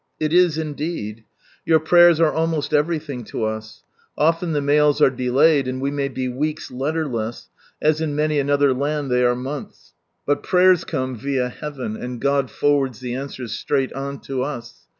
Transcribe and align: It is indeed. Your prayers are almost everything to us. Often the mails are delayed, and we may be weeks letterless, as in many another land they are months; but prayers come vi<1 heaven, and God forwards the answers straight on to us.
It 0.19 0.33
is 0.33 0.57
indeed. 0.57 1.25
Your 1.63 1.79
prayers 1.79 2.19
are 2.19 2.31
almost 2.33 2.73
everything 2.73 3.23
to 3.25 3.43
us. 3.43 3.83
Often 4.17 4.53
the 4.53 4.59
mails 4.59 4.99
are 4.99 5.11
delayed, 5.11 5.67
and 5.67 5.79
we 5.79 5.91
may 5.91 6.07
be 6.07 6.27
weeks 6.27 6.71
letterless, 6.71 7.49
as 7.83 8.01
in 8.01 8.15
many 8.15 8.39
another 8.39 8.73
land 8.73 9.11
they 9.11 9.23
are 9.23 9.35
months; 9.35 9.93
but 10.25 10.41
prayers 10.41 10.85
come 10.85 11.15
vi<1 11.19 11.51
heaven, 11.51 11.95
and 11.95 12.19
God 12.19 12.49
forwards 12.49 12.99
the 12.99 13.13
answers 13.13 13.51
straight 13.51 13.93
on 13.93 14.19
to 14.21 14.41
us. 14.41 14.87